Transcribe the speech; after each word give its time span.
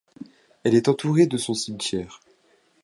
Elle 0.63 0.73
est 0.73 0.87
entourée 0.87 1.27
de 1.27 1.37
son 1.37 1.53
cimetière. 1.53 2.21